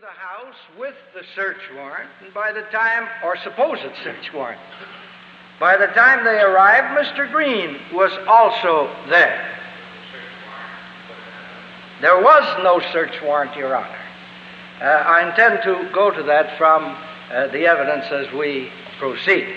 the 0.00 0.06
house 0.06 0.54
with 0.78 0.94
the 1.12 1.22
search 1.34 1.58
warrant, 1.74 2.08
and 2.22 2.32
by 2.32 2.52
the 2.52 2.62
time, 2.70 3.08
or 3.24 3.36
supposed 3.38 3.82
search 4.04 4.32
warrant, 4.32 4.60
by 5.58 5.76
the 5.76 5.86
time 5.88 6.24
they 6.24 6.40
arrived, 6.40 6.96
Mr. 6.96 7.28
Green 7.28 7.80
was 7.92 8.12
also 8.28 8.94
there. 9.08 9.58
There 12.00 12.22
was 12.22 12.62
no 12.62 12.80
search 12.92 13.20
warrant, 13.24 13.56
Your 13.56 13.74
Honor. 13.74 13.98
Uh, 14.80 14.84
I 14.84 15.30
intend 15.30 15.64
to 15.64 15.90
go 15.92 16.12
to 16.12 16.22
that 16.22 16.56
from 16.56 16.84
uh, 17.32 17.48
the 17.48 17.66
evidence 17.66 18.04
as 18.12 18.32
we 18.32 18.70
proceed. 19.00 19.48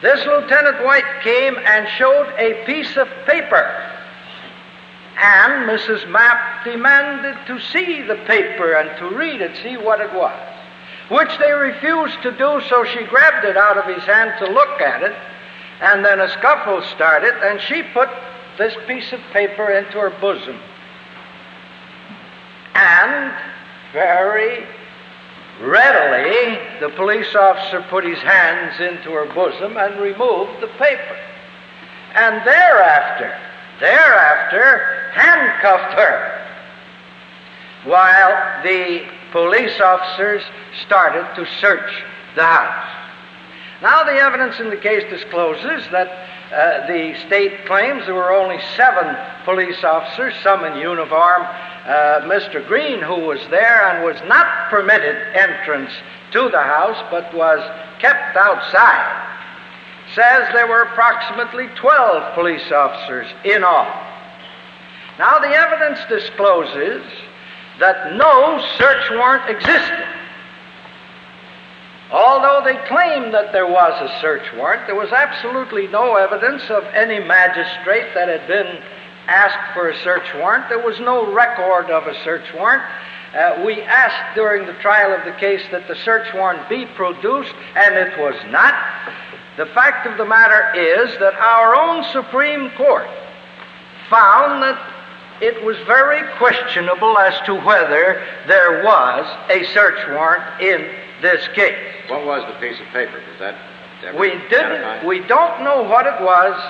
This 0.00 0.24
Lieutenant 0.24 0.82
White 0.86 1.20
came 1.22 1.56
and 1.58 1.86
showed 1.98 2.32
a 2.38 2.64
piece 2.64 2.96
of 2.96 3.08
paper, 3.26 3.83
and 5.16 5.68
Mrs. 5.68 6.08
Mapp 6.10 6.64
demanded 6.64 7.36
to 7.46 7.60
see 7.60 8.02
the 8.02 8.16
paper 8.26 8.72
and 8.74 8.96
to 8.98 9.16
read 9.16 9.40
it, 9.40 9.56
see 9.62 9.76
what 9.76 10.00
it 10.00 10.12
was, 10.12 10.38
which 11.08 11.38
they 11.38 11.52
refused 11.52 12.20
to 12.22 12.32
do, 12.32 12.60
so 12.68 12.84
she 12.84 13.04
grabbed 13.04 13.44
it 13.44 13.56
out 13.56 13.78
of 13.78 13.84
his 13.84 14.04
hand 14.04 14.34
to 14.38 14.52
look 14.52 14.80
at 14.80 15.02
it, 15.02 15.14
and 15.80 16.04
then 16.04 16.20
a 16.20 16.28
scuffle 16.30 16.82
started, 16.94 17.34
and 17.42 17.60
she 17.60 17.82
put 17.94 18.08
this 18.58 18.74
piece 18.86 19.12
of 19.12 19.20
paper 19.32 19.70
into 19.70 19.98
her 19.98 20.10
bosom. 20.20 20.58
And 22.74 23.32
very 23.92 24.66
readily, 25.60 26.58
the 26.80 26.90
police 26.96 27.34
officer 27.34 27.84
put 27.88 28.04
his 28.04 28.18
hands 28.18 28.80
into 28.80 29.12
her 29.12 29.32
bosom 29.32 29.76
and 29.76 30.00
removed 30.00 30.60
the 30.60 30.68
paper. 30.78 31.16
And 32.14 32.46
thereafter, 32.46 33.36
handcuffed 34.62 35.94
her 35.94 36.44
while 37.84 38.62
the 38.62 39.06
police 39.32 39.80
officers 39.80 40.42
started 40.84 41.26
to 41.36 41.46
search 41.60 42.04
the 42.34 42.44
house. 42.44 42.90
Now, 43.82 44.04
the 44.04 44.12
evidence 44.12 44.60
in 44.60 44.70
the 44.70 44.76
case 44.76 45.04
discloses 45.10 45.90
that 45.90 46.08
uh, 46.52 46.86
the 46.86 47.14
state 47.26 47.66
claims 47.66 48.06
there 48.06 48.14
were 48.14 48.32
only 48.32 48.58
seven 48.76 49.16
police 49.44 49.82
officers, 49.82 50.34
some 50.42 50.64
in 50.64 50.78
uniform. 50.78 51.42
Uh, 51.42 52.22
Mr. 52.22 52.66
Green, 52.66 53.00
who 53.02 53.26
was 53.26 53.40
there 53.50 53.88
and 53.88 54.04
was 54.04 54.16
not 54.26 54.70
permitted 54.70 55.16
entrance 55.36 55.90
to 56.32 56.48
the 56.48 56.62
house 56.62 56.96
but 57.10 57.34
was 57.34 57.60
kept 57.98 58.36
outside, 58.36 59.30
says 60.14 60.48
there 60.52 60.66
were 60.66 60.82
approximately 60.82 61.66
12 61.76 62.34
police 62.34 62.72
officers 62.72 63.26
in 63.44 63.64
all. 63.64 64.13
Now, 65.18 65.38
the 65.38 65.48
evidence 65.48 66.00
discloses 66.08 67.04
that 67.78 68.14
no 68.14 68.64
search 68.78 69.10
warrant 69.10 69.48
existed. 69.48 70.06
Although 72.10 72.62
they 72.64 72.76
claimed 72.86 73.34
that 73.34 73.52
there 73.52 73.66
was 73.66 73.92
a 74.00 74.20
search 74.20 74.44
warrant, 74.56 74.86
there 74.86 74.94
was 74.94 75.10
absolutely 75.10 75.88
no 75.88 76.16
evidence 76.16 76.70
of 76.70 76.84
any 76.94 77.18
magistrate 77.18 78.14
that 78.14 78.28
had 78.28 78.46
been 78.46 78.82
asked 79.26 79.74
for 79.74 79.88
a 79.88 79.98
search 80.02 80.34
warrant. 80.34 80.68
There 80.68 80.84
was 80.84 81.00
no 81.00 81.32
record 81.32 81.90
of 81.90 82.06
a 82.06 82.14
search 82.22 82.52
warrant. 82.54 82.82
Uh, 83.34 83.64
we 83.66 83.82
asked 83.82 84.36
during 84.36 84.66
the 84.66 84.74
trial 84.74 85.12
of 85.12 85.24
the 85.24 85.38
case 85.40 85.62
that 85.72 85.88
the 85.88 85.96
search 85.96 86.32
warrant 86.34 86.68
be 86.68 86.86
produced, 86.86 87.54
and 87.74 87.94
it 87.96 88.16
was 88.18 88.36
not. 88.50 88.74
The 89.56 89.66
fact 89.66 90.06
of 90.06 90.16
the 90.16 90.24
matter 90.24 90.72
is 90.76 91.18
that 91.18 91.34
our 91.34 91.74
own 91.74 92.04
Supreme 92.12 92.70
Court 92.76 93.08
found 94.08 94.62
that 94.62 94.93
it 95.40 95.64
was 95.64 95.76
very 95.86 96.22
questionable 96.38 97.18
as 97.18 97.34
to 97.46 97.54
whether 97.54 98.24
there 98.46 98.84
was 98.84 99.26
a 99.50 99.64
search 99.72 99.98
warrant 100.08 100.60
in 100.60 100.90
this 101.22 101.46
case. 101.54 101.78
What 102.08 102.24
was 102.24 102.42
the 102.52 102.58
piece 102.60 102.78
of 102.80 102.86
paper? 102.86 103.20
Was 103.30 103.38
that 103.38 103.56
we 104.18 104.30
didn't. 104.50 105.06
We 105.06 105.20
don't 105.20 105.64
know 105.64 105.82
what 105.82 106.06
it 106.06 106.20
was. 106.20 106.60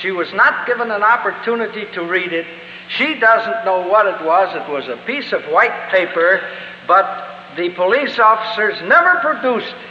She 0.00 0.10
was 0.10 0.32
not 0.32 0.66
given 0.66 0.90
an 0.90 1.02
opportunity 1.02 1.86
to 1.94 2.04
read 2.04 2.32
it. 2.32 2.46
She 2.88 3.18
doesn't 3.18 3.64
know 3.64 3.86
what 3.88 4.06
it 4.06 4.24
was. 4.24 4.54
It 4.54 4.70
was 4.70 4.86
a 4.88 4.96
piece 5.04 5.32
of 5.32 5.42
white 5.44 5.90
paper, 5.90 6.40
but 6.86 7.56
the 7.56 7.70
police 7.70 8.18
officers 8.18 8.80
never 8.82 9.18
produced 9.20 9.74
it. 9.74 9.90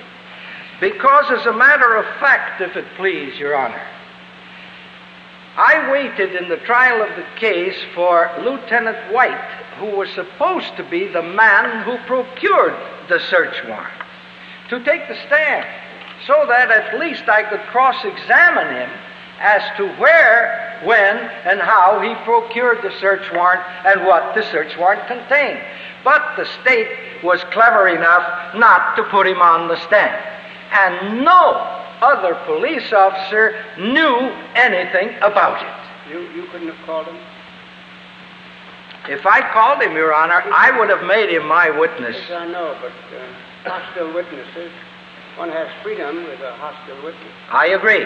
Because, 0.80 1.26
as 1.32 1.46
a 1.46 1.54
matter 1.54 1.96
of 1.96 2.06
fact, 2.20 2.62
if 2.62 2.76
it 2.76 2.86
please, 2.96 3.38
Your 3.38 3.56
Honor, 3.56 3.82
I 5.56 5.92
waited 5.92 6.36
in 6.36 6.50
the 6.50 6.58
trial 6.58 7.04
of 7.04 7.16
the 7.16 7.26
case 7.40 7.78
for 7.94 8.32
Lieutenant 8.44 9.14
White, 9.14 9.52
who 9.78 9.96
was 9.96 10.10
supposed 10.12 10.76
to 10.78 10.84
be 10.84 11.08
the 11.08 11.22
man 11.22 11.84
who 11.84 11.98
procured 12.08 12.76
the 13.08 13.20
search 13.20 13.64
warrant 13.68 13.94
to 14.70 14.84
take 14.84 15.08
the 15.08 15.16
stand 15.28 15.66
so 16.26 16.46
that 16.48 16.72
at 16.72 17.00
least 17.00 17.28
I 17.28 17.44
could 17.44 17.60
cross 17.68 18.04
examine 18.04 18.76
him 18.76 18.90
as 19.40 19.62
to 19.78 19.88
where, 19.96 20.80
when, 20.86 21.18
and 21.18 21.60
how 21.60 22.00
he 22.02 22.16
procured 22.24 22.82
the 22.82 22.98
search 23.00 23.32
warrant 23.34 23.62
and 23.86 24.06
what 24.06 24.34
the 24.34 24.44
search 24.44 24.76
warrant 24.78 25.06
contained. 25.08 25.60
But 26.04 26.36
the 26.36 26.46
state 26.62 27.24
was 27.24 27.44
clever 27.52 27.90
enough 27.90 28.56
not 28.56 28.96
to 28.96 29.04
put 29.04 29.28
him 29.28 29.42
on 29.42 29.68
the 29.68 29.78
stand. 29.78 30.24
And 30.72 31.24
no 31.24 31.83
other 32.04 32.36
police 32.46 32.92
officer 32.92 33.56
knew 33.80 34.18
anything 34.56 35.16
about 35.22 35.64
it. 35.64 36.12
You, 36.12 36.20
you 36.32 36.48
couldn't 36.52 36.68
have 36.68 36.86
called 36.86 37.08
him? 37.08 37.18
If 39.10 39.26
I 39.26 39.42
called 39.52 39.82
him, 39.82 39.94
Your 39.94 40.14
Honor, 40.14 40.42
I 40.52 40.78
would 40.78 40.90
have 40.90 41.04
made 41.06 41.30
him 41.30 41.48
my 41.48 41.70
witness. 41.70 42.16
Yes, 42.16 42.32
I 42.32 42.48
know, 42.48 42.78
but. 42.82 42.92
Uh 42.92 43.24
hostile 43.64 44.14
witnesses. 44.14 44.72
One 45.38 45.50
has 45.50 45.68
freedom 45.82 46.24
with 46.26 46.40
a 46.42 46.54
hostile 46.54 47.04
witness. 47.04 47.32
I 47.50 47.68
agree. 47.68 48.06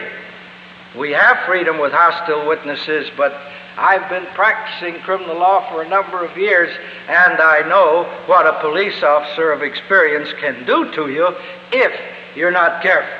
We 0.97 1.11
have 1.11 1.45
freedom 1.45 1.79
with 1.79 1.91
hostile 1.91 2.47
witnesses, 2.47 3.09
but 3.17 3.33
I've 3.77 4.09
been 4.09 4.25
practicing 4.33 5.01
criminal 5.01 5.37
law 5.37 5.69
for 5.69 5.81
a 5.81 5.89
number 5.89 6.23
of 6.23 6.37
years, 6.37 6.75
and 7.07 7.39
I 7.39 7.67
know 7.67 8.03
what 8.25 8.47
a 8.47 8.59
police 8.61 9.03
officer 9.03 9.51
of 9.51 9.61
experience 9.61 10.29
can 10.39 10.65
do 10.65 10.91
to 10.93 11.09
you 11.09 11.35
if 11.71 11.91
you're 12.35 12.51
not 12.51 12.81
careful, 12.81 13.13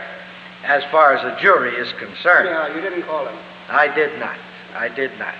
as 0.63 0.84
far 0.91 1.13
as 1.13 1.23
a 1.23 1.40
jury 1.41 1.75
is 1.75 1.91
concerned. 1.94 2.50
Yeah, 2.50 2.73
you 2.75 2.81
didn't 2.81 3.03
call 3.03 3.28
him. 3.28 3.38
I 3.69 3.94
did 3.94 4.19
not. 4.19 4.38
I 4.73 4.90
did 4.90 5.18
not. 5.19 5.35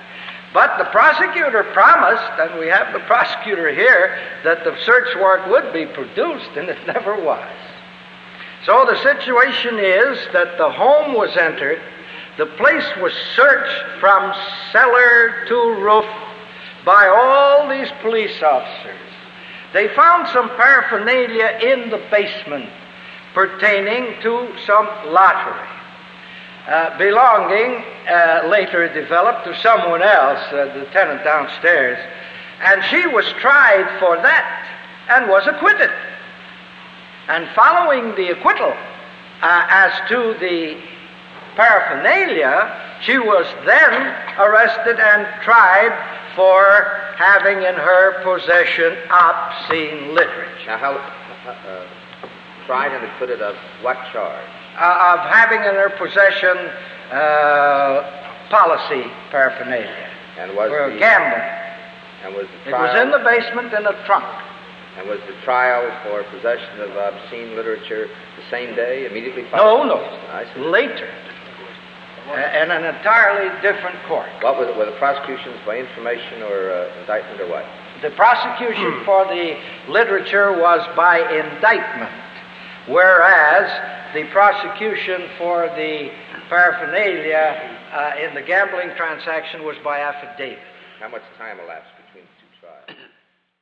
But 0.54 0.78
the 0.78 0.86
prosecutor 0.86 1.64
promised, 1.74 2.40
and 2.40 2.60
we 2.60 2.68
have 2.68 2.94
the 2.94 3.00
prosecutor 3.08 3.74
here, 3.74 4.18
that 4.44 4.64
the 4.64 4.76
search 4.84 5.16
warrant 5.18 5.50
would 5.50 5.74
be 5.74 5.86
produced, 5.86 6.50
and 6.56 6.70
it 6.70 6.86
never 6.88 7.22
was. 7.22 7.48
So 8.66 8.86
the 8.90 9.02
situation 9.02 9.80
is 9.80 10.20
that 10.34 10.58
the 10.58 10.72
home 10.72 11.14
was 11.14 11.36
entered, 11.38 11.82
the 12.38 12.48
place 12.58 12.86
was 13.02 13.14
searched 13.36 14.00
from 14.00 14.34
cellar 14.72 15.46
to 15.48 15.56
roof 15.82 16.06
by 16.86 17.08
all 17.08 17.70
these 17.70 17.90
police 18.02 18.42
officers. 18.42 19.00
They 19.74 19.88
found 19.96 20.28
some 20.30 20.50
paraphernalia 20.50 21.60
in 21.62 21.90
the 21.90 21.98
basement 22.10 22.70
pertaining 23.38 24.20
to 24.20 24.52
some 24.66 24.88
lottery. 25.14 25.68
Uh, 26.68 26.98
belonging, 26.98 27.84
uh, 28.10 28.48
later 28.50 28.92
developed, 28.92 29.46
to 29.46 29.56
someone 29.62 30.02
else, 30.02 30.42
uh, 30.52 30.74
the 30.74 30.86
tenant 30.86 31.24
downstairs. 31.24 32.00
And 32.64 32.84
she 32.86 33.06
was 33.06 33.32
tried 33.34 34.00
for 34.00 34.16
that 34.24 34.68
and 35.10 35.30
was 35.30 35.46
acquitted. 35.46 35.92
And 37.28 37.48
following 37.54 38.16
the 38.16 38.32
acquittal 38.32 38.74
uh, 39.44 39.68
as 39.70 40.10
to 40.10 40.36
the 40.40 40.82
paraphernalia, 41.56 42.98
she 43.02 43.20
was 43.20 43.46
then 43.68 44.16
arrested 44.40 45.00
and 45.00 45.28
tried 45.44 45.94
for 46.36 47.14
having 47.18 47.58
in 47.58 47.76
her 47.76 48.24
possession 48.24 48.98
obscene 49.12 50.16
literature. 50.16 50.66
Now, 50.66 50.78
how, 50.80 50.94
uh, 51.52 51.86
tried 52.68 52.92
and 52.94 53.04
acquitted 53.06 53.42
of 53.42 53.56
what 53.82 53.98
charge? 54.14 54.46
uh, 54.78 55.16
of 55.18 55.20
having 55.34 55.58
in 55.60 55.74
her 55.74 55.90
possession 55.98 56.56
uh, 57.10 58.06
policy 58.52 59.10
paraphernalia. 59.32 59.90
And 60.38 60.56
was 60.56 60.70
for 60.70 60.92
the, 60.94 61.00
gambling. 61.00 61.42
And 62.24 62.36
was 62.36 62.46
the 62.64 62.70
trial, 62.70 62.86
It 62.86 62.94
was 62.94 63.02
in 63.02 63.10
the 63.12 63.24
basement 63.26 63.74
in 63.74 63.88
a 63.88 64.06
trunk. 64.06 64.26
And 65.00 65.08
was 65.10 65.20
the 65.28 65.34
trial 65.44 65.82
for 66.04 66.24
possession 66.30 66.80
of 66.82 66.92
obscene 66.96 67.56
literature 67.56 68.08
the 68.38 68.44
same 68.52 68.76
day, 68.76 69.08
immediately 69.10 69.44
No, 69.44 69.50
following? 69.50 69.88
no. 69.90 70.46
See. 70.54 70.60
Later. 70.62 71.10
Uh, 72.30 72.34
in 72.34 72.70
an 72.72 72.84
entirely 72.84 73.50
different 73.62 73.96
court. 74.06 74.28
What 74.42 74.60
was 74.60 74.68
it? 74.68 74.76
Were 74.78 74.86
the 74.86 74.98
prosecutions 75.00 75.56
by 75.66 75.78
information 75.78 76.44
or 76.44 76.70
uh, 76.72 77.00
indictment 77.00 77.40
or 77.42 77.48
what? 77.48 77.66
The 78.02 78.10
prosecution 78.12 79.02
for 79.06 79.26
the 79.26 79.58
literature 79.88 80.52
was 80.52 80.86
by 80.96 81.20
indictment, 81.34 82.12
whereas 82.88 84.14
the 84.14 84.24
prosecution 84.32 85.30
for 85.38 85.68
the 85.76 86.10
paraphernalia 86.50 87.78
uh, 87.92 88.14
in 88.24 88.34
the 88.34 88.42
gambling 88.42 88.96
transaction 88.96 89.64
was 89.64 89.76
by 89.84 90.00
affidavit. 90.00 90.60
How 91.00 91.10
much 91.10 91.22
time 91.38 91.60
elapsed 91.60 91.97